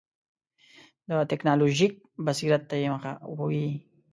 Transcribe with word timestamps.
د 1.07 1.11
ټکنالوژیک 1.31 1.93
بصیرت 2.25 2.61
ته 2.69 2.75
یې 2.81 2.87
مخه 2.93 3.11
وي. 3.47 3.67